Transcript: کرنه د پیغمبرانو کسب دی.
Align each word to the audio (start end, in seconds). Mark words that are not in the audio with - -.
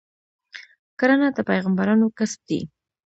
کرنه 0.99 1.27
د 1.35 1.39
پیغمبرانو 1.49 2.05
کسب 2.17 2.39
دی. 2.49 2.59